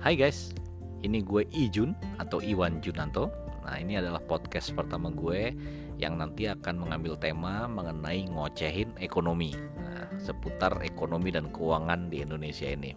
Hai 0.00 0.16
guys, 0.16 0.56
ini 1.04 1.20
gue 1.20 1.44
Ijun 1.52 1.92
atau 2.16 2.40
Iwan 2.40 2.80
Junanto. 2.80 3.28
Nah 3.68 3.76
ini 3.76 4.00
adalah 4.00 4.16
podcast 4.24 4.72
pertama 4.72 5.12
gue 5.12 5.52
yang 6.00 6.16
nanti 6.16 6.48
akan 6.48 6.80
mengambil 6.80 7.20
tema 7.20 7.68
mengenai 7.68 8.24
ngocehin 8.32 8.96
ekonomi, 8.96 9.52
nah, 9.76 10.08
seputar 10.16 10.80
ekonomi 10.80 11.28
dan 11.28 11.52
keuangan 11.52 12.08
di 12.08 12.24
Indonesia 12.24 12.72
ini. 12.72 12.96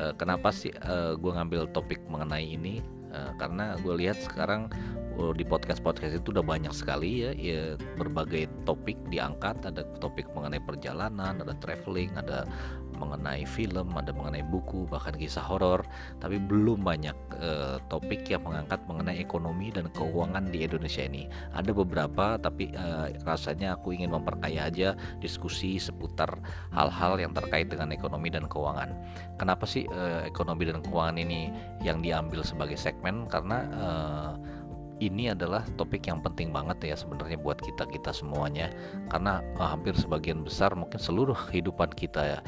E, 0.00 0.16
kenapa 0.16 0.48
sih 0.48 0.72
e, 0.72 1.12
gue 1.12 1.28
ngambil 1.28 1.68
topik 1.76 2.00
mengenai 2.08 2.56
ini? 2.56 2.80
E, 3.12 3.18
karena 3.36 3.76
gue 3.84 3.92
lihat 3.92 4.16
sekarang 4.16 4.72
Oh, 5.14 5.30
di 5.30 5.46
podcast-podcast 5.46 6.18
itu 6.18 6.34
udah 6.34 6.42
banyak 6.42 6.74
sekali 6.74 7.22
ya, 7.22 7.30
ya 7.38 7.78
berbagai 7.94 8.50
topik 8.66 8.98
diangkat 9.14 9.62
ada 9.62 9.86
topik 10.02 10.26
mengenai 10.34 10.58
perjalanan 10.58 11.38
ada 11.38 11.54
traveling 11.62 12.10
ada 12.18 12.42
mengenai 13.04 13.44
film 13.44 13.92
ada 13.92 14.16
mengenai 14.16 14.40
buku 14.48 14.88
bahkan 14.88 15.12
kisah 15.12 15.44
horor 15.44 15.84
tapi 16.16 16.40
belum 16.40 16.80
banyak 16.80 17.12
uh, 17.36 17.76
topik 17.92 18.24
yang 18.32 18.40
mengangkat 18.48 18.80
mengenai 18.88 19.20
ekonomi 19.20 19.68
dan 19.68 19.92
keuangan 19.92 20.48
di 20.48 20.64
Indonesia 20.64 21.04
ini. 21.04 21.28
Ada 21.52 21.76
beberapa 21.76 22.40
tapi 22.40 22.72
uh, 22.72 23.12
rasanya 23.28 23.76
aku 23.76 23.92
ingin 23.92 24.16
memperkaya 24.16 24.72
aja 24.72 24.96
diskusi 25.20 25.76
seputar 25.76 26.40
hal-hal 26.72 27.20
yang 27.20 27.36
terkait 27.36 27.68
dengan 27.68 27.92
ekonomi 27.92 28.32
dan 28.32 28.48
keuangan. 28.48 28.88
Kenapa 29.36 29.68
sih 29.68 29.84
uh, 29.92 30.24
ekonomi 30.24 30.64
dan 30.64 30.80
keuangan 30.80 31.20
ini 31.20 31.52
yang 31.84 32.00
diambil 32.00 32.40
sebagai 32.40 32.80
segmen? 32.80 33.28
Karena 33.28 33.68
ini 35.02 35.30
adalah 35.30 35.66
topik 35.74 36.06
yang 36.06 36.22
penting 36.22 36.54
banget 36.54 36.94
ya 36.94 36.96
sebenarnya 36.98 37.38
buat 37.40 37.58
kita 37.58 37.88
kita 37.90 38.14
semuanya. 38.14 38.70
Karena 39.10 39.42
uh, 39.58 39.68
hampir 39.74 39.96
sebagian 39.98 40.46
besar 40.46 40.74
mungkin 40.74 41.00
seluruh 41.00 41.36
kehidupan 41.50 41.90
kita 41.94 42.38
ya 42.38 42.40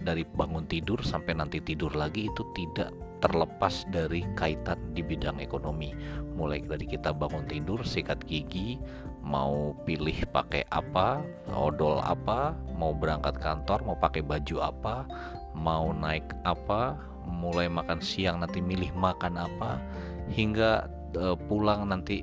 dari 0.00 0.24
bangun 0.24 0.64
tidur 0.66 0.98
sampai 1.04 1.36
nanti 1.36 1.60
tidur 1.60 1.92
lagi 1.92 2.32
itu 2.32 2.42
tidak 2.56 2.90
terlepas 3.20 3.88
dari 3.92 4.26
kaitan 4.34 4.78
di 4.92 5.04
bidang 5.04 5.38
ekonomi. 5.38 5.94
Mulai 6.34 6.64
dari 6.64 6.84
kita 6.88 7.14
bangun 7.14 7.46
tidur 7.48 7.80
sikat 7.84 8.24
gigi 8.26 8.80
mau 9.26 9.74
pilih 9.82 10.14
pakai 10.30 10.62
apa 10.70 11.18
odol 11.50 11.98
apa 11.98 12.54
mau 12.78 12.94
berangkat 12.94 13.34
kantor 13.42 13.82
mau 13.82 13.98
pakai 13.98 14.22
baju 14.22 14.70
apa 14.70 15.02
mau 15.50 15.90
naik 15.90 16.22
apa 16.46 16.94
mulai 17.26 17.66
makan 17.66 17.98
siang 17.98 18.38
nanti 18.38 18.62
milih 18.62 18.94
makan 18.94 19.34
apa 19.34 19.82
hingga 20.30 20.86
uh, 21.16 21.36
pulang 21.48 21.88
nanti 21.88 22.22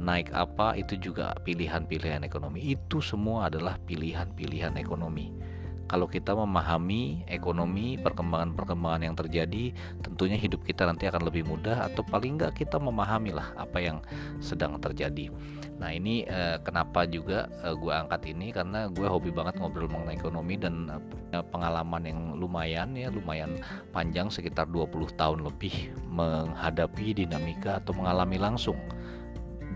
naik 0.00 0.32
apa 0.32 0.72
itu 0.80 0.96
juga 0.96 1.36
pilihan-pilihan 1.44 2.24
ekonomi. 2.24 2.72
Itu 2.72 3.04
semua 3.04 3.52
adalah 3.52 3.76
pilihan-pilihan 3.84 4.80
ekonomi 4.80 5.49
kalau 5.90 6.06
kita 6.06 6.38
memahami 6.38 7.26
ekonomi 7.26 7.98
perkembangan-perkembangan 7.98 9.10
yang 9.10 9.18
terjadi 9.18 9.74
tentunya 9.98 10.38
hidup 10.38 10.62
kita 10.62 10.86
nanti 10.86 11.10
akan 11.10 11.26
lebih 11.26 11.42
mudah 11.50 11.90
atau 11.90 12.06
paling 12.06 12.38
nggak 12.38 12.62
kita 12.62 12.78
memahami 12.78 13.34
lah 13.34 13.50
apa 13.58 13.82
yang 13.82 13.98
sedang 14.38 14.78
terjadi. 14.78 15.34
Nah 15.82 15.90
ini 15.90 16.22
eh, 16.30 16.62
kenapa 16.62 17.10
juga 17.10 17.50
eh, 17.66 17.74
gue 17.74 17.90
angkat 17.90 18.30
ini? 18.30 18.54
Karena 18.54 18.86
gue 18.86 19.02
hobi 19.02 19.34
banget 19.34 19.58
ngobrol 19.58 19.90
mengenai 19.90 20.14
ekonomi 20.14 20.54
dan 20.54 20.86
eh, 20.94 21.02
punya 21.02 21.42
pengalaman 21.50 22.02
yang 22.06 22.20
lumayan 22.38 22.94
ya 22.94 23.10
lumayan 23.10 23.58
panjang 23.90 24.30
sekitar 24.30 24.70
20 24.70 25.18
tahun 25.18 25.42
lebih 25.42 25.90
menghadapi 26.06 27.18
dinamika 27.18 27.82
atau 27.82 27.98
mengalami 27.98 28.38
langsung 28.38 28.78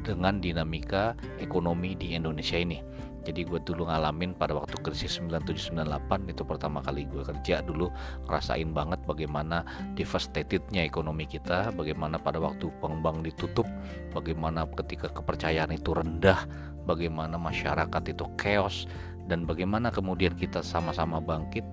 dengan 0.05 0.39
dinamika 0.39 1.17
ekonomi 1.41 1.97
di 1.97 2.13
Indonesia 2.13 2.61
ini. 2.61 2.79
Jadi 3.25 3.41
gue 3.49 3.57
dulu 3.65 3.89
ngalamin 3.89 4.37
pada 4.37 4.53
waktu 4.53 4.77
krisis 4.85 5.17
9798 5.17 6.29
itu 6.29 6.45
pertama 6.45 6.85
kali 6.85 7.09
gue 7.09 7.25
kerja 7.25 7.65
dulu 7.65 7.89
ngerasain 8.29 8.69
banget 8.77 9.01
bagaimana 9.09 9.65
devastatednya 9.97 10.85
ekonomi 10.85 11.25
kita 11.25 11.73
bagaimana 11.73 12.21
pada 12.21 12.37
waktu 12.37 12.69
pengembang 12.85 13.25
ditutup 13.25 13.65
bagaimana 14.13 14.69
ketika 14.77 15.09
kepercayaan 15.09 15.73
itu 15.73 15.97
rendah 15.97 16.45
bagaimana 16.85 17.41
masyarakat 17.41 18.13
itu 18.13 18.29
chaos 18.37 18.85
dan 19.25 19.49
bagaimana 19.49 19.89
kemudian 19.89 20.37
kita 20.37 20.61
sama-sama 20.61 21.17
bangkit 21.17 21.65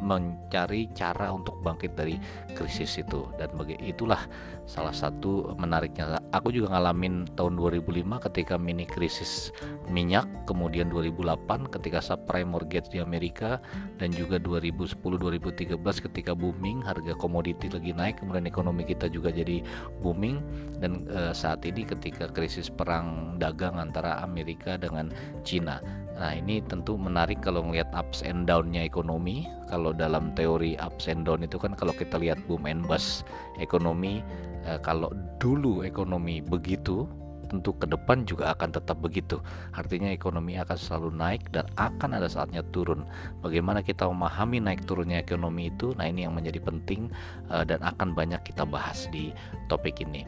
mencari 0.00 0.88
cara 0.94 1.30
untuk 1.30 1.58
bangkit 1.62 1.94
dari 1.98 2.16
krisis 2.54 2.98
itu. 2.98 3.26
Dan 3.38 3.52
bagi 3.54 3.76
itulah 3.82 4.24
salah 4.68 4.92
satu 4.92 5.56
menariknya. 5.56 6.20
Aku 6.36 6.52
juga 6.52 6.76
ngalamin 6.76 7.24
tahun 7.40 7.56
2005 7.56 8.26
ketika 8.28 8.60
mini 8.60 8.84
krisis 8.84 9.48
minyak 9.88 10.28
kemudian 10.44 10.92
2008 10.92 11.72
ketika 11.72 12.04
subprime 12.04 12.52
mortgage 12.52 12.92
di 12.92 13.00
Amerika 13.00 13.56
dan 13.96 14.12
juga 14.12 14.36
2010 14.36 15.00
2013 15.00 15.80
ketika 15.80 16.36
booming 16.36 16.84
harga 16.84 17.16
komoditi 17.16 17.72
lagi 17.72 17.96
naik 17.96 18.20
kemudian 18.20 18.44
ekonomi 18.44 18.84
kita 18.84 19.08
juga 19.08 19.32
jadi 19.32 19.64
booming. 20.04 20.40
Dan 20.78 21.08
e, 21.08 21.32
saat 21.32 21.64
ini 21.64 21.88
ketika 21.88 22.28
krisis 22.30 22.68
perang 22.68 23.40
dagang 23.40 23.80
antara 23.80 24.20
Amerika 24.20 24.76
dengan 24.76 25.08
Cina. 25.42 25.80
Nah 26.18 26.34
ini 26.34 26.60
tentu 26.66 26.98
menarik 26.98 27.40
kalau 27.40 27.62
melihat 27.64 27.88
ups 27.94 28.26
and 28.26 28.44
downnya 28.44 28.84
ekonomi. 28.84 29.46
Kalau 29.68 29.92
dalam 29.92 30.32
teori 30.32 30.74
ups 30.80 31.08
and 31.12 31.28
down 31.28 31.44
itu 31.44 31.60
kan 31.60 31.76
kalau 31.76 31.92
kita 31.92 32.16
lihat 32.16 32.40
boom 32.48 32.64
and 32.64 32.84
bust 32.88 33.28
ekonomi, 33.60 34.24
eh, 34.64 34.80
kalau 34.80 35.12
dulu 35.38 35.84
ekonomi 35.84 36.40
begitu, 36.40 37.04
tentu 37.48 37.72
ke 37.76 37.88
depan 37.88 38.28
juga 38.28 38.52
akan 38.52 38.76
tetap 38.76 39.00
begitu. 39.00 39.40
Artinya 39.72 40.12
ekonomi 40.12 40.60
akan 40.60 40.76
selalu 40.76 41.10
naik 41.16 41.42
dan 41.52 41.64
akan 41.80 42.20
ada 42.20 42.28
saatnya 42.28 42.60
turun. 42.72 43.08
Bagaimana 43.40 43.80
kita 43.80 44.04
memahami 44.04 44.60
naik 44.60 44.84
turunnya 44.84 45.20
ekonomi 45.20 45.72
itu? 45.72 45.96
Nah 45.96 46.08
ini 46.08 46.28
yang 46.28 46.36
menjadi 46.36 46.60
penting 46.60 47.08
eh, 47.52 47.64
dan 47.64 47.80
akan 47.80 48.12
banyak 48.12 48.40
kita 48.44 48.68
bahas 48.68 49.08
di 49.12 49.32
topik 49.72 50.00
ini 50.04 50.24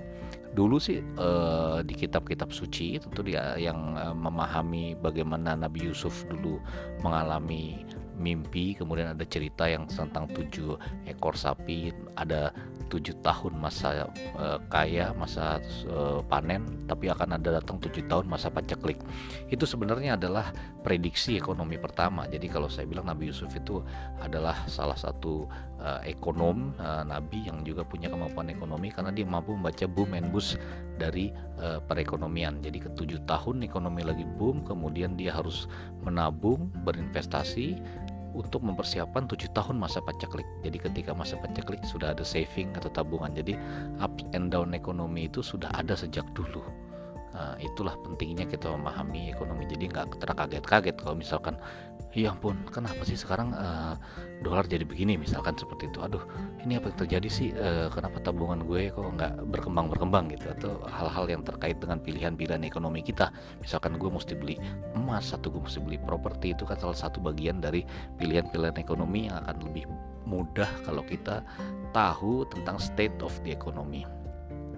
dulu 0.51 0.83
sih 0.83 0.99
uh, 1.19 1.78
di 1.87 1.95
kitab-kitab 1.95 2.51
suci 2.51 2.99
tentu 2.99 3.22
dia 3.22 3.55
yang 3.55 3.95
uh, 3.95 4.11
memahami 4.11 4.99
bagaimana 4.99 5.55
Nabi 5.55 5.87
Yusuf 5.87 6.27
dulu 6.27 6.59
mengalami 7.07 7.87
mimpi 8.21 8.77
kemudian 8.77 9.17
ada 9.17 9.25
cerita 9.25 9.65
yang 9.65 9.89
tentang 9.89 10.29
tujuh 10.29 10.77
ekor 11.09 11.33
sapi 11.35 11.91
ada 12.15 12.53
tujuh 12.91 13.23
tahun 13.23 13.55
masa 13.55 14.11
uh, 14.35 14.59
kaya 14.67 15.15
masa 15.15 15.63
uh, 15.87 16.19
panen 16.27 16.67
tapi 16.91 17.07
akan 17.07 17.39
ada 17.39 17.63
datang 17.63 17.79
tujuh 17.79 18.11
tahun 18.11 18.27
masa 18.27 18.51
paceklik. 18.51 18.99
Itu 19.47 19.65
sebenarnya 19.65 20.19
adalah 20.19 20.51
prediksi 20.83 21.39
ekonomi 21.39 21.79
pertama. 21.79 22.27
Jadi 22.27 22.51
kalau 22.51 22.67
saya 22.67 22.91
bilang 22.91 23.07
Nabi 23.07 23.31
Yusuf 23.31 23.55
itu 23.55 23.81
adalah 24.19 24.67
salah 24.67 24.99
satu 24.99 25.47
uh, 25.79 26.03
ekonom 26.03 26.75
uh, 26.83 27.07
Nabi 27.07 27.47
yang 27.47 27.63
juga 27.63 27.87
punya 27.87 28.11
kemampuan 28.11 28.51
ekonomi 28.51 28.91
karena 28.91 29.15
dia 29.15 29.25
mampu 29.25 29.55
membaca 29.55 29.87
boom 29.87 30.11
and 30.19 30.35
bust 30.35 30.59
dari 30.99 31.31
uh, 31.63 31.79
perekonomian. 31.87 32.59
Jadi 32.59 32.91
ketujuh 32.91 33.23
tahun 33.31 33.63
ekonomi 33.63 34.03
lagi 34.03 34.27
boom 34.27 34.67
kemudian 34.67 35.15
dia 35.15 35.31
harus 35.31 35.71
menabung 36.03 36.75
berinvestasi 36.83 37.79
untuk 38.35 38.63
mempersiapkan 38.65 39.27
tujuh 39.31 39.51
tahun 39.53 39.79
masa 39.79 40.03
paceklik. 40.03 40.47
Jadi 40.63 40.79
ketika 40.79 41.13
masa 41.13 41.39
paceklik 41.39 41.83
sudah 41.87 42.15
ada 42.15 42.23
saving 42.27 42.71
atau 42.77 42.91
tabungan. 42.93 43.33
Jadi 43.35 43.57
up 43.99 44.13
and 44.35 44.51
down 44.51 44.73
ekonomi 44.77 45.27
itu 45.27 45.43
sudah 45.43 45.71
ada 45.75 45.95
sejak 45.95 46.27
dulu. 46.35 46.63
Nah, 47.31 47.55
itulah 47.63 47.95
pentingnya 48.03 48.43
kita 48.47 48.67
memahami 48.75 49.31
ekonomi. 49.31 49.63
Jadi 49.71 49.87
nggak 49.87 50.19
terkaget-kaget 50.19 50.97
kalau 50.99 51.15
misalkan 51.15 51.55
ya 52.11 52.35
ampun 52.35 52.59
kenapa 52.75 53.07
sih 53.07 53.15
sekarang 53.15 53.55
uh, 53.55 53.95
dolar 54.43 54.67
jadi 54.67 54.83
begini? 54.83 55.15
Misalkan 55.15 55.55
seperti 55.55 55.87
itu. 55.87 56.03
Aduh 56.03 56.27
ini 56.67 56.75
apa 56.75 56.91
yang 56.91 56.99
terjadi 56.99 57.29
sih? 57.31 57.49
Uh, 57.55 57.87
kenapa 57.95 58.19
tabungan 58.19 58.67
gue 58.67 58.91
kok 58.91 59.07
nggak 59.07 59.47
berkembang 59.47 59.87
berkembang 59.95 60.27
gitu. 60.35 60.51
Atau 60.51 60.83
hal-hal 60.91 61.31
yang 61.31 61.43
terkait 61.47 61.79
dengan 61.79 62.03
pilihan-pilihan 62.03 62.67
ekonomi 62.67 63.07
kita. 63.07 63.31
Misalkan 63.63 63.95
gue 63.95 64.11
mesti 64.11 64.35
beli 64.35 64.59
emas 64.99 65.31
atau 65.31 65.55
gue 65.55 65.63
mesti 65.63 65.79
beli 65.79 66.03
properti 66.03 66.59
itu 66.59 66.67
kan 66.67 66.83
salah 66.83 66.99
satu 66.99 67.23
bagian 67.23 67.63
dari 67.63 67.87
pilihan-pilihan 68.19 68.75
ekonomi 68.83 69.31
yang 69.31 69.39
akan 69.47 69.71
lebih 69.71 69.87
mudah 70.27 70.69
kalau 70.87 71.03
kita 71.07 71.43
tahu 71.91 72.47
tentang 72.47 72.78
state 72.78 73.19
of 73.22 73.34
the 73.43 73.51
economy 73.51 74.07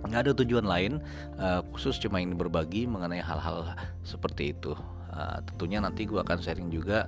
nggak 0.07 0.21
ada 0.29 0.33
tujuan 0.43 0.67
lain 0.67 0.99
uh, 1.39 1.63
khusus 1.75 1.99
cuma 2.03 2.19
ingin 2.19 2.35
berbagi 2.35 2.87
mengenai 2.91 3.23
hal-hal 3.23 3.75
seperti 4.03 4.55
itu. 4.55 4.75
Uh, 5.13 5.39
tentunya 5.45 5.77
nanti 5.77 6.09
gue 6.09 6.17
akan 6.17 6.41
sharing 6.41 6.73
juga 6.73 7.05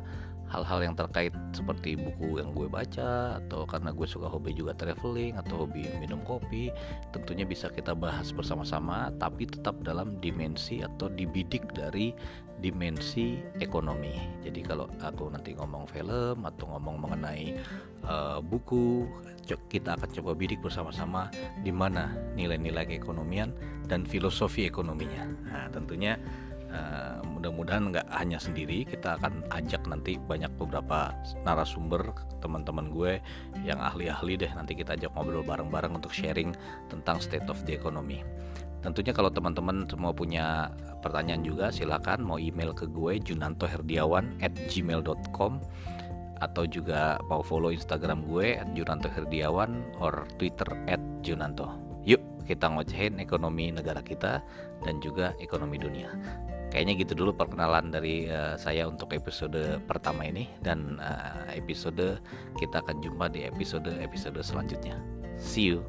hal-hal 0.50 0.80
yang 0.84 0.94
terkait 0.94 1.32
seperti 1.56 1.96
buku 1.96 2.38
yang 2.38 2.52
gue 2.52 2.68
baca 2.68 3.40
atau 3.42 3.64
karena 3.64 3.90
gue 3.90 4.06
suka 4.06 4.28
hobi 4.28 4.54
juga 4.54 4.76
traveling 4.76 5.34
atau 5.40 5.64
hobi 5.66 5.88
minum 5.98 6.20
kopi 6.22 6.70
tentunya 7.10 7.42
bisa 7.48 7.72
kita 7.72 7.96
bahas 7.96 8.30
bersama-sama 8.30 9.10
tapi 9.18 9.48
tetap 9.48 9.80
dalam 9.82 10.20
dimensi 10.20 10.84
atau 10.84 11.10
dibidik 11.10 11.72
dari 11.74 12.14
dimensi 12.64 13.36
ekonomi. 13.60 14.14
Jadi 14.40 14.64
kalau 14.64 14.88
aku 15.02 15.28
nanti 15.28 15.52
ngomong 15.52 15.84
film 15.90 16.48
atau 16.48 16.64
ngomong 16.72 16.96
mengenai 16.96 17.60
uh, 18.06 18.40
buku 18.40 19.04
kita 19.68 20.00
akan 20.00 20.08
coba 20.16 20.32
bidik 20.32 20.64
bersama-sama 20.64 21.28
di 21.60 21.68
mana 21.68 22.16
nilai-nilai 22.32 22.88
keekonomian 22.88 23.52
dan 23.84 24.08
filosofi 24.08 24.64
ekonominya. 24.64 25.28
Nah 25.50 25.68
tentunya 25.68 26.16
uh, 26.74 27.22
mudah-mudahan 27.24 27.94
nggak 27.94 28.06
hanya 28.10 28.36
sendiri 28.42 28.82
kita 28.82 29.16
akan 29.16 29.46
ajak 29.54 29.86
nanti 29.86 30.18
banyak 30.18 30.50
beberapa 30.58 31.14
narasumber 31.46 32.12
teman-teman 32.42 32.90
gue 32.90 33.22
yang 33.62 33.78
ahli-ahli 33.78 34.34
deh 34.34 34.52
nanti 34.52 34.74
kita 34.74 34.98
ajak 34.98 35.14
ngobrol 35.14 35.46
bareng-bareng 35.46 35.94
untuk 35.94 36.10
sharing 36.10 36.52
tentang 36.90 37.22
state 37.22 37.46
of 37.46 37.62
the 37.64 37.78
economy 37.78 38.26
tentunya 38.82 39.16
kalau 39.16 39.32
teman-teman 39.32 39.88
semua 39.88 40.12
punya 40.12 40.68
pertanyaan 41.00 41.40
juga 41.40 41.72
silakan 41.72 42.20
mau 42.20 42.36
email 42.36 42.76
ke 42.76 42.84
gue 42.90 43.16
junantoherdiawan 43.22 44.36
at 44.44 44.52
gmail.com 44.68 45.62
atau 46.42 46.68
juga 46.68 47.16
mau 47.30 47.40
follow 47.40 47.72
Instagram 47.72 48.26
gue 48.28 48.60
at 48.60 48.68
Junanto 48.76 49.08
Herdiawan 49.08 49.80
or 50.02 50.28
Twitter 50.36 50.66
at 50.90 51.00
Junanto. 51.24 51.72
Yuk 52.04 52.20
kita 52.44 52.68
ngocehin 52.68 53.16
ekonomi 53.16 53.72
negara 53.72 54.04
kita 54.04 54.44
dan 54.84 55.00
juga 55.00 55.32
ekonomi 55.40 55.80
dunia. 55.80 56.12
Kayaknya 56.74 57.06
gitu 57.06 57.12
dulu 57.14 57.30
perkenalan 57.38 57.94
dari 57.94 58.26
uh, 58.26 58.58
saya 58.58 58.90
untuk 58.90 59.14
episode 59.14 59.78
pertama 59.86 60.26
ini 60.26 60.50
dan 60.58 60.98
uh, 60.98 61.46
episode 61.54 62.18
kita 62.58 62.82
akan 62.82 62.98
jumpa 62.98 63.30
di 63.30 63.46
episode-episode 63.46 64.42
selanjutnya. 64.42 64.98
See 65.38 65.70
you. 65.70 65.86